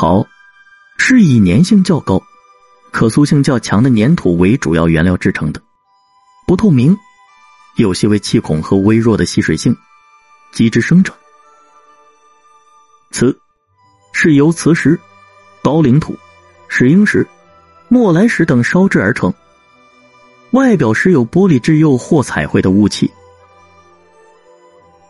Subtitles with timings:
[0.00, 0.24] 陶
[0.96, 2.22] 是以粘性较高、
[2.92, 5.60] 可塑性较强的粘土为主要原料制成的，
[6.46, 6.96] 不透明，
[7.74, 9.76] 有些微气孔和微弱的吸水性，
[10.52, 11.16] 机制生长。
[13.10, 13.36] 瓷
[14.12, 14.96] 是由磁石、
[15.64, 16.16] 高岭土、
[16.68, 17.26] 石英石、
[17.88, 19.34] 莫来石等烧制而成，
[20.52, 23.10] 外表时有玻璃质釉或彩绘的雾气。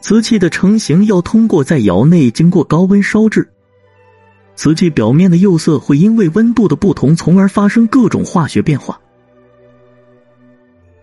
[0.01, 3.53] 瓷器的成型要通过在窑内经过高温烧制，
[4.59, 9.01] 瓷器表面的釉色会因为温度的不同，从而发生各种化学变化。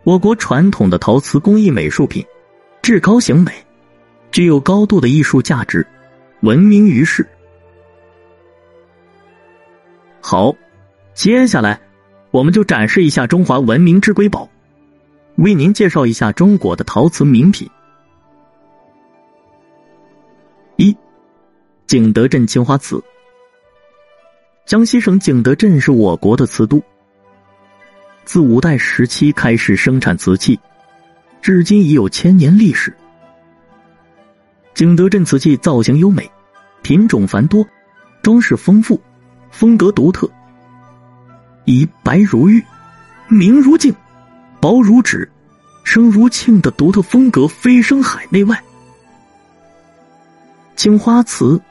[0.03, 2.21] 我国传统的陶瓷工艺美术品，
[2.81, 3.53] 至高型美，
[4.29, 5.87] 具有高度的艺术价值，
[6.41, 7.25] 闻名于世。
[10.19, 10.53] 好，
[11.13, 11.79] 接下来
[12.31, 14.49] 我们就展示一下中华文明之瑰宝，
[15.37, 17.69] 为您介绍一下中国的陶瓷名品。
[20.75, 20.93] 一，
[21.87, 23.01] 景德镇青花瓷。
[24.65, 26.81] 江西省景德镇是我国的瓷都，
[28.23, 30.59] 自五代时期开始生产瓷器，
[31.39, 32.91] 至今已有千年历史。
[34.73, 36.27] 景德镇瓷器造型优美，
[36.81, 37.63] 品种繁多，
[38.23, 38.99] 装饰丰富，
[39.51, 40.27] 风格独特，
[41.65, 42.63] 以白如玉、
[43.27, 43.93] 明如镜、
[44.59, 45.29] 薄如纸、
[45.83, 48.59] 声如磬的独特风格飞升海内外。
[50.75, 51.61] 青花瓷、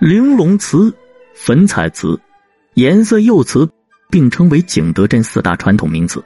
[0.00, 0.92] 玲珑瓷、
[1.32, 2.20] 粉彩瓷、
[2.80, 3.68] 颜色釉瓷
[4.08, 6.24] 并称为景德镇四大传统名瓷。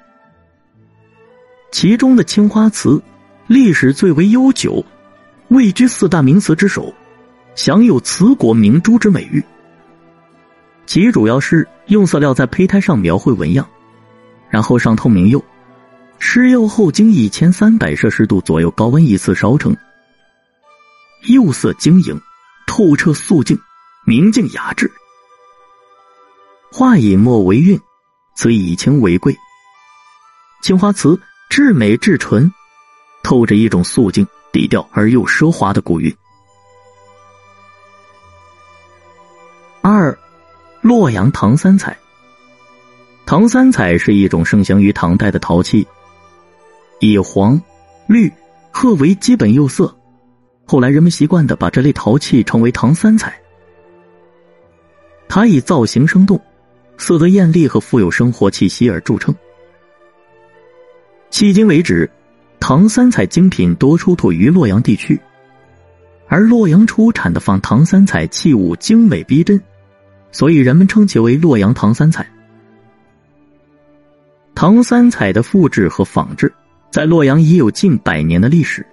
[1.73, 3.03] 其中的青花瓷
[3.49, 4.87] 历史最为悠久，
[5.49, 6.95] 位居四大名瓷之首，
[7.57, 9.43] 享有“瓷国明珠”之美誉。
[10.87, 13.69] 其主要是用色料在胚胎上描绘纹样，
[14.49, 15.45] 然后上透明釉，
[16.21, 19.77] 施釉后经一千三百摄氏度左右高温一次烧成。
[21.23, 22.17] 釉色晶莹、
[22.65, 23.59] 透彻、素净、
[24.07, 24.89] 明净雅致。
[26.77, 27.81] 画以墨为韵，
[28.35, 29.33] 瓷以青为贵。
[30.61, 31.17] 青花瓷
[31.49, 32.53] 至美至纯，
[33.23, 36.13] 透着一种素净、低调而又奢华的古韵。
[39.83, 40.19] 二，
[40.81, 41.97] 洛阳唐三彩。
[43.25, 45.87] 唐三彩是一种盛行于唐代的陶器，
[46.99, 47.63] 以黄、
[48.09, 48.29] 绿、
[48.73, 49.97] 褐为基本釉色。
[50.67, 53.41] 后来人们习惯的把这类陶器称为唐三彩。
[55.29, 56.41] 它以造型生动、
[56.97, 59.35] 色泽艳丽和富有生活气息而著称。
[61.31, 62.09] 迄今为止，
[62.61, 65.21] 唐三彩精品多出土于洛阳地区，
[66.29, 69.61] 而洛阳出产的仿唐三彩器物精美逼真，
[70.31, 72.27] 所以人们称其为洛阳唐三彩。
[74.55, 76.51] 唐三彩的复制和仿制，
[76.91, 78.87] 在洛阳已有近百年的历史。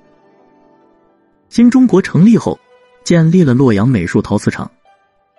[1.50, 2.60] 新中国成立后，
[3.04, 4.70] 建立了洛阳美术陶瓷厂，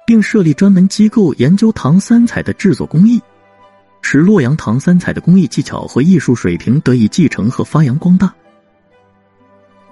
[0.06, 3.20] 并设立专门机构研究唐三彩的制作工艺，
[4.02, 8.32] 使洛阳唐三彩的工艺技巧和艺术水平得以继承和发扬光大。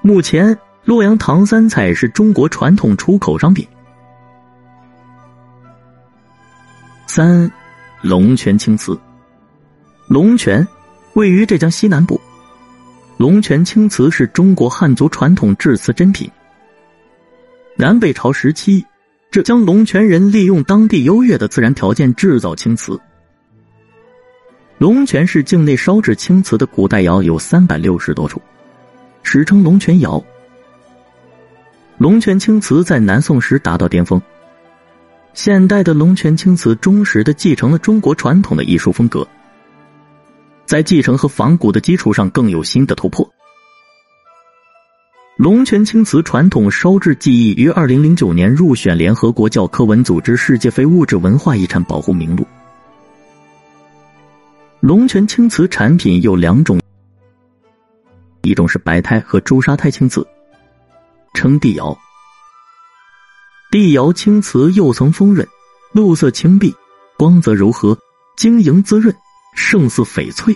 [0.03, 3.67] 目前，洛阳唐三彩是中国传统出口商品。
[7.07, 7.51] 三，
[8.01, 8.99] 龙泉青瓷。
[10.09, 10.67] 龙泉
[11.13, 12.21] 位于浙江西南部。
[13.17, 16.31] 龙泉青瓷是中国汉族传统制瓷珍品。
[17.77, 18.85] 南北朝时期，
[19.31, 23.01] 浙江龙泉人利用当地优越的自然条件制造青瓷。
[24.79, 28.43] 龙泉市境内烧制青瓷的古代窑有三百六十多处，
[29.23, 30.21] 史称龙泉窑。
[31.97, 34.21] 龙泉青瓷在南宋时达到巅峰。
[35.33, 39.25] 现代的龙泉青瓷忠实的继承了中国传统的艺术风格。
[40.67, 43.33] 在继承和仿古的基础上，更有新的突破。
[45.43, 52.47] 龙泉青瓷传统烧制技艺于二零零九年入选联合国教科文组织世界非物质文化遗产保护名录。
[54.81, 56.79] 龙泉青瓷产品有两种，
[58.43, 60.29] 一种是白胎和朱砂胎青瓷，
[61.33, 61.99] 称地窑。
[63.71, 65.49] 地窑青瓷釉层丰润，
[65.93, 66.77] 露色青碧，
[67.17, 67.99] 光泽柔和，
[68.37, 69.17] 晶莹滋润。
[69.57, 70.55] 胜似翡翠，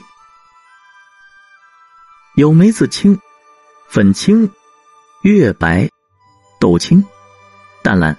[2.35, 3.19] 有梅子青、
[3.89, 4.49] 粉青、
[5.25, 5.89] 月白、
[6.61, 7.03] 豆青、
[7.83, 8.15] 淡蓝、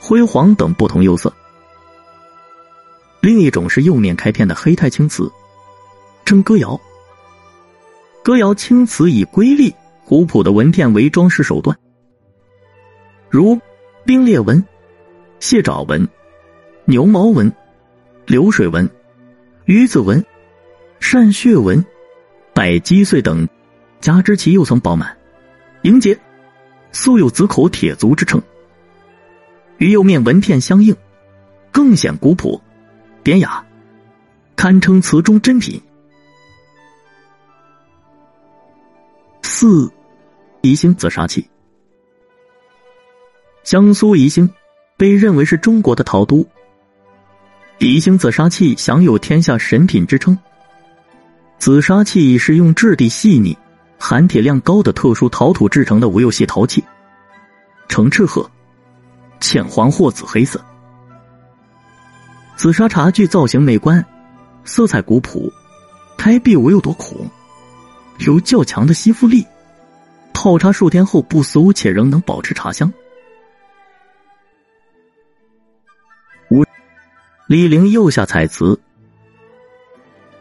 [0.00, 1.32] 灰黄等不同釉色。
[3.20, 5.30] 另一种是釉面开片的黑胎青瓷，
[6.24, 6.80] 称歌窑。
[8.24, 9.72] 歌窑青瓷以瑰丽、
[10.04, 11.78] 古朴的纹片为装饰手段，
[13.28, 13.56] 如
[14.04, 14.66] 冰裂纹、
[15.38, 16.08] 蟹爪纹、
[16.84, 17.52] 牛毛纹、
[18.26, 18.90] 流水纹。
[19.66, 20.26] 鱼子纹、
[20.98, 21.86] 扇血纹、
[22.52, 23.48] 百击碎等，
[24.00, 25.16] 加之其釉层饱满、
[25.82, 26.18] 莹洁，
[26.92, 28.40] 素有“紫口铁足”之称。
[29.78, 30.94] 与釉面纹片相应，
[31.72, 32.60] 更显古朴
[33.22, 33.64] 典雅，
[34.56, 35.80] 堪称瓷中珍品。
[39.42, 39.90] 四，
[40.60, 41.48] 宜兴紫砂器。
[43.62, 44.48] 江苏宜兴
[44.96, 46.46] 被认为是中国的陶都，
[47.78, 50.36] 宜兴紫砂器享有“天下神品”之称。
[51.58, 53.56] 紫砂器是用质地细腻、
[54.02, 56.82] 含铁量高的特殊陶土制成的无釉细陶器，
[57.86, 58.50] 呈赤褐、
[59.40, 60.58] 浅黄或紫黑色。
[62.56, 64.04] 紫砂茶具造型美观，
[64.64, 65.52] 色彩古朴，
[66.16, 67.30] 开闭无有多孔，
[68.20, 69.46] 有较强的吸附力，
[70.32, 72.90] 泡茶数天后不馊且仍能保持茶香。
[76.50, 76.64] 五，
[77.46, 78.80] 李陵釉下彩瓷。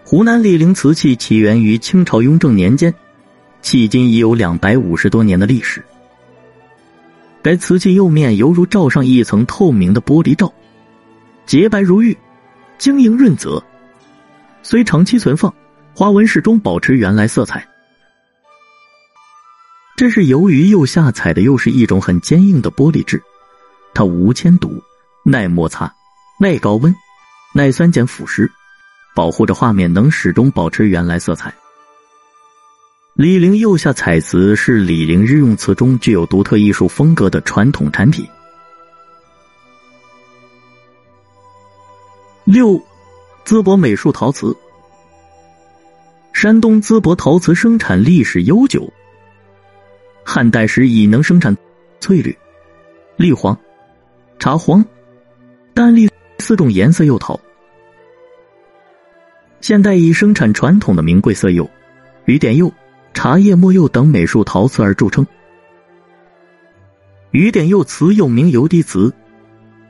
[0.05, 2.91] 湖南醴陵瓷器起源于清朝雍正年间，
[3.61, 5.83] 迄今已有两百五十多年的历史。
[7.41, 10.51] 该瓷器釉面犹如罩上一层透明的玻璃罩，
[11.45, 12.17] 洁白如玉，
[12.77, 13.63] 晶莹润泽。
[14.61, 15.53] 虽长期存放，
[15.95, 17.65] 花纹始终保持原来色彩。
[19.95, 23.21] 这是由于釉下彩的釉是一种很坚硬的玻璃质，
[23.93, 24.81] 它无铅毒，
[25.23, 25.93] 耐摩擦，
[26.39, 26.93] 耐高温，
[27.53, 28.49] 耐酸碱腐蚀。
[29.15, 31.53] 保护着画面能始终保持原来色彩。
[33.19, 38.25] 李陵釉下彩瓷是李陵日用瓷中具有独特艺术风格的传统产品。
[42.45, 42.81] 六，
[43.43, 44.55] 淄博美术陶瓷。
[46.31, 48.89] 山东淄博陶瓷生产历史悠久，
[50.23, 51.53] 汉代时已能生产
[51.99, 52.33] 翠绿、
[53.17, 53.59] 栗黄、
[54.39, 54.81] 茶黄、
[55.73, 57.37] 淡绿四种颜色釉陶。
[59.59, 61.69] 现代已生产传统的名贵色釉、
[62.23, 62.73] 雨点釉、
[63.13, 65.25] 茶叶末釉等美术陶瓷而著称。
[67.31, 69.13] 雨点釉瓷又名油滴瓷，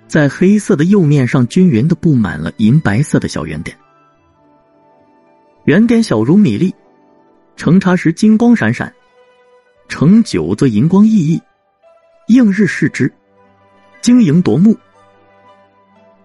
[0.08, 3.78] 在黑色的釉面上均匀的布满了银白色的小圆点，
[5.66, 6.74] 圆点小如米粒，
[7.56, 8.94] 盛茶时金光闪闪，
[9.88, 11.42] 盛酒则银光熠熠，
[12.28, 13.12] 映日视之，
[14.02, 14.76] 晶莹夺目。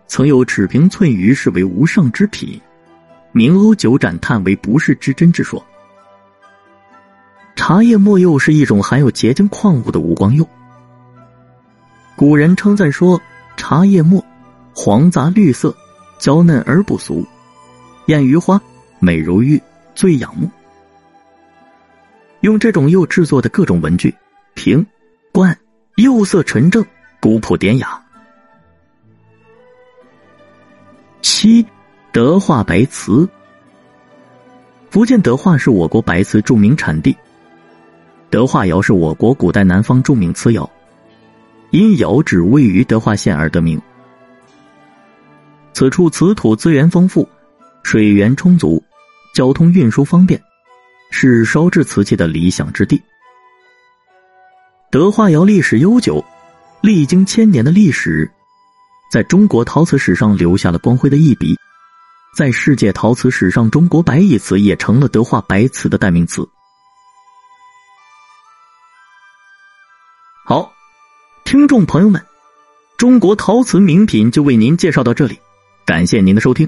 [0.07, 2.61] 曾有尺平寸余视为无上之品。
[3.33, 5.65] 明瓯酒盏叹为不世之珍之说。
[7.67, 10.47] 茶叶末釉是一种含有结晶矿物的无光釉。
[12.15, 13.19] 古人称赞说
[13.57, 14.23] ：“茶叶末
[14.77, 15.75] 黄杂绿色，
[16.19, 17.27] 娇嫩而不俗，
[18.05, 18.61] 艳如花，
[18.99, 19.59] 美如玉，
[19.95, 20.47] 最仰慕。”
[22.43, 24.15] 用这种釉制作的各种文具、
[24.53, 24.85] 瓶、
[25.33, 25.59] 罐，
[25.97, 26.85] 釉色纯正，
[27.19, 27.99] 古朴典雅。
[31.23, 31.65] 七。
[32.13, 33.27] 德化白瓷，
[34.91, 37.17] 福建德化是我国白瓷著名产地。
[38.35, 40.69] 德化窑是我国古代南方著名瓷窑，
[41.71, 43.81] 因窑址位于德化县而得名。
[45.73, 47.29] 此处瓷土资源丰富，
[47.85, 48.83] 水源充足，
[49.37, 50.43] 交通运输方便，
[51.13, 53.01] 是烧制瓷器的理想之地。
[54.91, 56.21] 德化窑历史悠久，
[56.81, 58.29] 历经千年的历史，
[59.13, 61.57] 在中国陶瓷史上留下了光辉的一笔。
[62.37, 66.45] 在世界陶瓷史上，中国白一瓷也成了德化白瓷的代名词。
[71.45, 72.25] 听众朋友们，
[72.97, 75.39] 中国陶瓷名品就为您介绍到这里，
[75.85, 76.67] 感谢您的收听。